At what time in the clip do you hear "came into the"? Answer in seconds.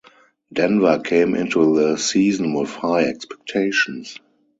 0.97-1.95